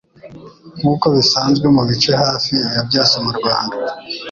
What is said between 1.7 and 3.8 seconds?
mu bice hafi ya byose mu Rwanda